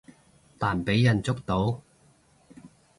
[0.57, 1.79] 但畀人捉到